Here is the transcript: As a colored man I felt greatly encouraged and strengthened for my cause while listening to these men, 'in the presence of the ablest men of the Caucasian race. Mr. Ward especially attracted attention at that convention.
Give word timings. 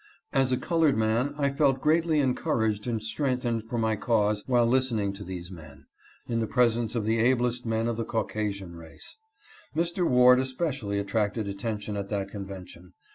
As 0.33 0.51
a 0.51 0.57
colored 0.57 0.97
man 0.97 1.35
I 1.37 1.51
felt 1.51 1.79
greatly 1.79 2.21
encouraged 2.21 2.87
and 2.87 3.03
strengthened 3.03 3.65
for 3.65 3.77
my 3.77 3.95
cause 3.95 4.43
while 4.47 4.65
listening 4.65 5.13
to 5.13 5.23
these 5.23 5.51
men, 5.51 5.85
'in 6.27 6.39
the 6.39 6.47
presence 6.47 6.95
of 6.95 7.03
the 7.05 7.19
ablest 7.19 7.67
men 7.67 7.87
of 7.87 7.97
the 7.97 8.03
Caucasian 8.03 8.75
race. 8.77 9.15
Mr. 9.75 10.07
Ward 10.09 10.39
especially 10.39 10.97
attracted 10.97 11.47
attention 11.47 11.95
at 11.95 12.09
that 12.09 12.31
convention. 12.31 12.93